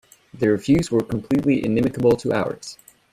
Their 0.33 0.57
views 0.57 0.89
were 0.89 1.03
completely 1.03 1.61
inimicable 1.63 2.17
to 2.21 2.33
ours. 2.33 2.79